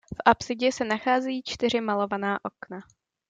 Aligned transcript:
V 0.11 0.17
apsidě 0.25 0.71
se 0.71 0.85
nacházejí 0.85 1.41
čtyři 1.43 1.81
malovaná 1.81 2.39
okna. 2.45 2.79